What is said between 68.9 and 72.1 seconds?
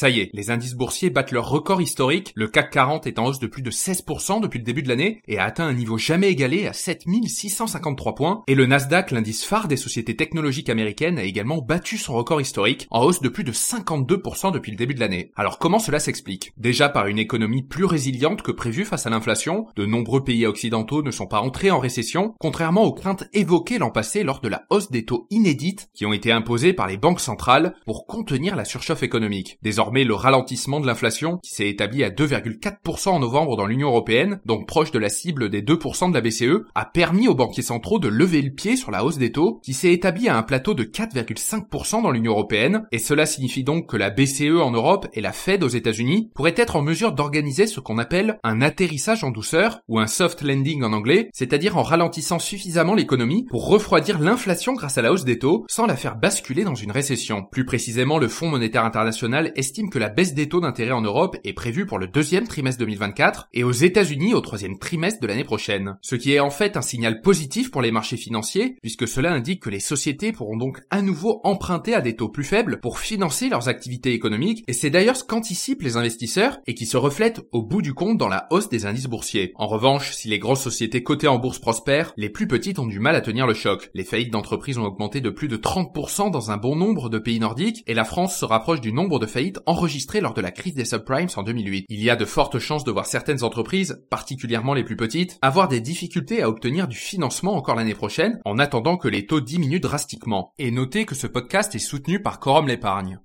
cela indique que les sociétés pourront donc à nouveau emprunter à